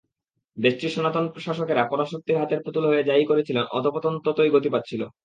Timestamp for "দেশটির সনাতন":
0.57-1.25